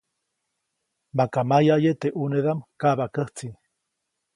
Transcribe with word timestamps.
Maka 1.17 1.39
mayaʼye 1.49 1.91
teʼ 2.01 2.13
ʼnunedaʼm 2.15 2.59
kaʼbaʼkäjtsi. 2.79 3.47